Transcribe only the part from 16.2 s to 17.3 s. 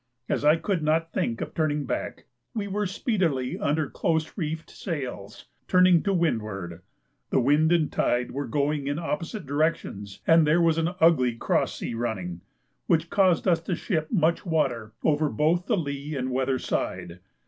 weather side.